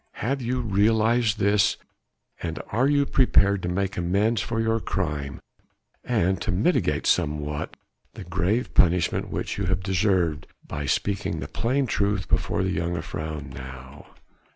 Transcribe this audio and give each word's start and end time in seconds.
Have 0.15 0.41
you 0.41 0.61
realized 0.61 1.37
this, 1.37 1.77
and 2.41 2.57
are 2.71 2.87
you 2.87 3.05
prepared 3.05 3.61
to 3.61 3.69
make 3.69 3.97
amends 3.97 4.41
for 4.41 4.59
your 4.59 4.79
crime 4.79 5.39
and 6.03 6.41
to 6.41 6.51
mitigate 6.51 7.05
somewhat 7.05 7.75
the 8.15 8.23
grave 8.23 8.73
punishment 8.73 9.29
which 9.29 9.59
you 9.59 9.65
have 9.65 9.83
deserved 9.83 10.47
by 10.67 10.87
speaking 10.87 11.39
the 11.39 11.47
plain 11.47 11.85
truth 11.85 12.27
before 12.27 12.63
the 12.63 12.75
jongejuffrouw 12.77 13.53
now?" 13.53 14.07